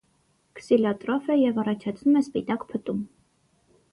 [0.59, 3.07] Քսիլոտրոֆ է և առաջացնում է սպիտակ փտում։